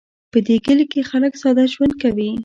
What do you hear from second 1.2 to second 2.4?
ساده ژوند کوي